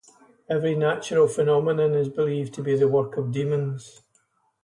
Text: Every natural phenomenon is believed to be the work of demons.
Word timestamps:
Every 0.49 0.73
natural 0.73 1.27
phenomenon 1.27 1.93
is 1.93 2.09
believed 2.09 2.55
to 2.55 2.63
be 2.63 2.75
the 2.75 2.87
work 2.87 3.17
of 3.17 3.31
demons. 3.31 4.01